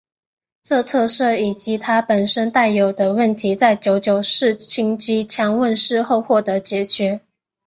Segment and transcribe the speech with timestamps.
[0.63, 7.21] 这特色以及它本身带有的问题在九九式轻机枪问世后获得解决。